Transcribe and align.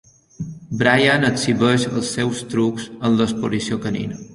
Brian 0.79 1.27
exhibeix 1.29 1.87
els 1.93 2.11
seus 2.19 2.43
trucs 2.55 2.93
en 3.01 3.23
l'exposició 3.23 3.85
canina. 3.89 4.25